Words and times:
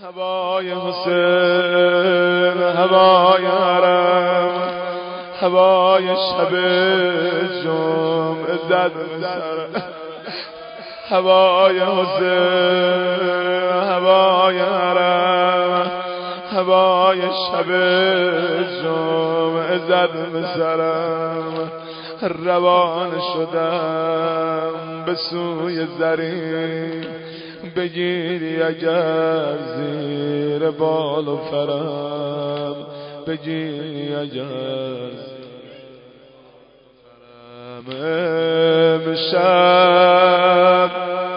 هوای 0.00 0.72
حسین 0.72 2.62
هوای 2.62 3.46
حرم 3.46 4.50
هوای 5.40 6.04
شب 6.04 6.56
جمعه 7.64 8.56
زد 8.68 8.92
سر. 9.20 9.66
هوای 11.08 11.80
حسین 11.80 13.20
هوای 13.90 14.58
حرم 14.58 15.90
هوای 16.52 17.20
شب 17.20 17.68
جمعه 18.82 19.78
زد 19.78 20.44
سرم. 20.56 21.70
روان 22.44 23.10
شدم 23.34 25.04
به 25.06 25.14
سوی 25.14 25.86
زرین. 25.98 27.06
بگیری 27.76 28.62
اگر 28.62 29.56
زیر 29.76 30.70
بال 30.70 31.28
و 31.28 31.36
فرم. 31.36 32.76
بگیری 33.26 34.14
اگر 34.14 35.10
فرم. 35.10 35.42
امشب 39.02 39.42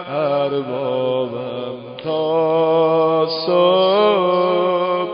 هر 0.08 0.48
بابم 0.48 1.96
تا 2.04 3.26
صبح 3.46 5.10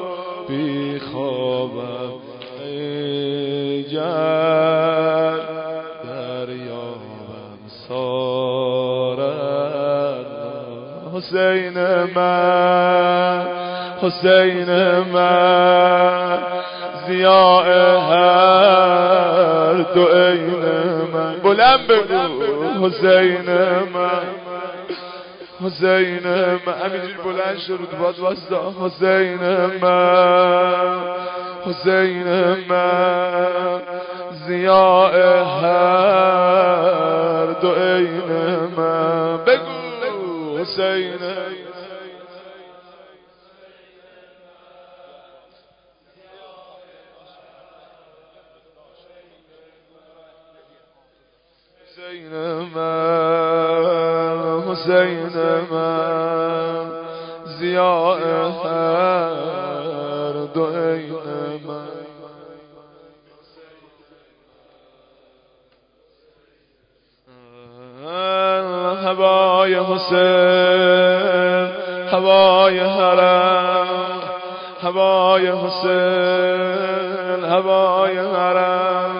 بی 0.49 0.99
خوابم. 0.99 2.13
ای 2.65 3.85
جر 3.85 5.37
دریابم 6.05 7.59
حسین 11.23 11.79
من 12.15 13.47
حسین 14.03 14.71
من 14.99 16.39
زیاء 17.07 17.67
هر 17.99 19.73
دو 19.95 20.07
این 20.07 20.57
من. 21.15 21.35
بلند 21.43 21.87
بگو 21.87 22.87
حسین 22.87 23.51
من 23.95 24.25
حسین 25.65 26.27
من. 26.67 26.75
همینجوری 26.85 27.15
بلند 27.25 27.59
شد 27.59 27.79
باز 28.01 28.21
واستا 28.21 28.75
حسین 28.81 29.39
من 29.83 31.01
حسین 31.67 32.27
من. 32.69 33.81
زیاء 34.47 35.15
هر 35.45 37.47
دو 37.61 37.69
این 37.69 38.23
من. 38.77 39.37
بگو. 39.47 39.82
حسین. 40.63 41.19
حسین 51.83 52.33
من 52.75 53.03
حسین 54.69 55.37
من 55.71 56.87
زیاء 57.59 58.21
هر 58.49 60.33
دو 60.55 60.67
عین 60.67 61.22
هوای 69.13 69.75
حسین 69.75 71.69
هوای 72.13 72.79
حرم 72.79 73.87
هوای 74.83 75.47
حسین 75.47 77.45
هوای 77.45 78.19
حرم 78.19 79.11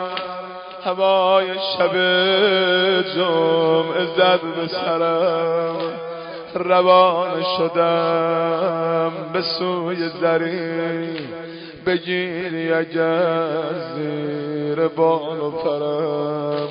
هوای 0.85 1.47
شب 1.79 1.93
جمعه 3.15 4.05
زد 4.17 4.41
به 4.57 4.67
سرم. 4.69 5.77
روان 6.55 7.43
شدم 7.57 9.13
به 9.33 9.43
سوی 9.43 10.09
زری 10.09 11.29
بگیری 11.87 12.73
اگر 12.73 13.63
زیر 13.95 14.89
بال 14.89 15.41
و 15.41 15.51
پرم. 15.51 16.69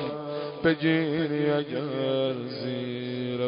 بگیری 0.64 1.50
اگر 1.50 2.32
زیر 2.48 2.91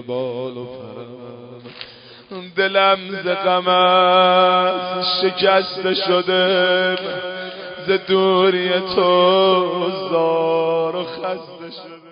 بال 0.00 0.56
و 0.56 0.64
پرم 0.64 2.52
دلم 2.56 2.98
ز 3.24 3.28
غمت 3.28 5.04
شکسته 5.22 5.94
شده 5.94 6.96
ز 7.86 7.90
دوری 8.08 8.70
تو 8.80 9.90
زار 10.10 10.96
و 10.96 11.04
خسته 11.04 11.70
شده. 11.70 12.03